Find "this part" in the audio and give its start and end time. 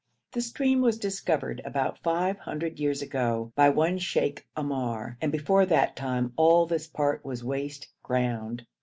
6.65-7.23